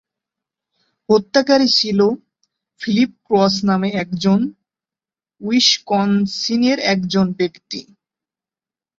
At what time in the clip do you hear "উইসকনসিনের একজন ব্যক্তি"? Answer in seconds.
5.41-7.81